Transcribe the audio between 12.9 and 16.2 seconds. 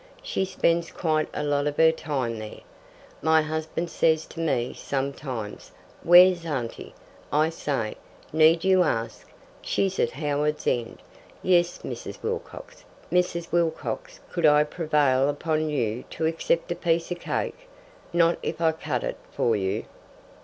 Mrs. Wilcox, could I prevail upon you